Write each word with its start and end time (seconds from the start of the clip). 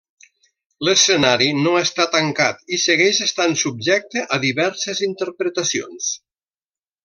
L'escenari 0.87 1.49
no 1.65 1.73
està 1.81 2.07
tancat 2.15 2.73
i 2.77 2.81
segueix 2.85 3.21
estant 3.27 3.55
subjecte 3.67 4.27
a 4.37 4.41
diverses 4.49 5.03
interpretacions. 5.13 6.13